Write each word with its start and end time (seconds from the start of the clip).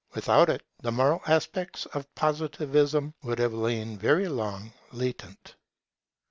Without 0.15 0.49
it 0.49 0.63
the 0.81 0.91
moral 0.91 1.21
aspects 1.27 1.85
of 1.85 2.15
Positivism 2.15 3.13
would 3.21 3.37
have 3.37 3.53
lain 3.53 3.99
very 3.99 4.27
long 4.27 4.73
latent. 4.91 5.53